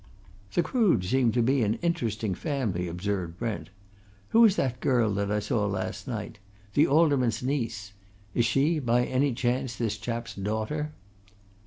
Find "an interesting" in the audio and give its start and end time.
1.61-2.33